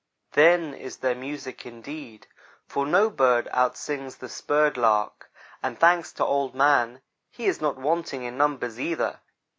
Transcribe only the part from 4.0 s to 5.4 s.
the spurred lark;